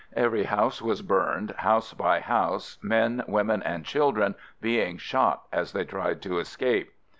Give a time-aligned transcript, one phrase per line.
[0.15, 5.85] Every house was burned, house by house, men, women and children being shot as they
[5.85, 6.91] tried to escape.